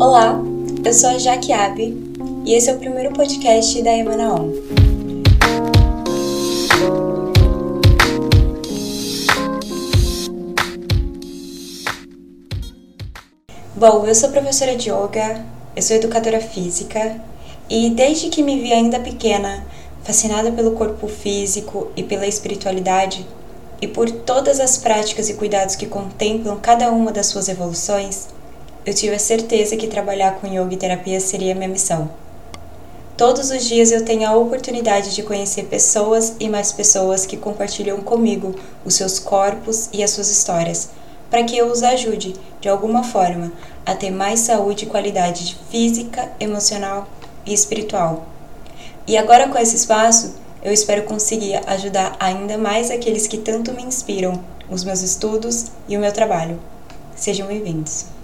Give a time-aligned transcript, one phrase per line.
[0.00, 0.40] Olá,
[0.84, 2.14] eu sou a Jaque Abe
[2.44, 4.52] e esse é o primeiro podcast da Emanaon.
[13.74, 15.44] Bom, eu sou professora de yoga,
[15.74, 17.20] eu sou educadora física
[17.68, 19.66] e desde que me vi ainda pequena,
[20.04, 23.26] fascinada pelo corpo físico e pela espiritualidade,
[23.82, 28.28] e por todas as práticas e cuidados que contemplam cada uma das suas evoluções,
[28.88, 32.10] eu tive a certeza que trabalhar com yoga e terapia seria minha missão.
[33.18, 38.00] Todos os dias eu tenho a oportunidade de conhecer pessoas e mais pessoas que compartilham
[38.00, 38.54] comigo
[38.86, 40.88] os seus corpos e as suas histórias,
[41.28, 43.52] para que eu os ajude, de alguma forma,
[43.84, 47.06] a ter mais saúde e qualidade física, emocional
[47.44, 48.24] e espiritual.
[49.06, 53.82] E agora com esse espaço, eu espero conseguir ajudar ainda mais aqueles que tanto me
[53.82, 56.58] inspiram, os meus estudos e o meu trabalho.
[57.14, 58.17] Sejam bem-vindos.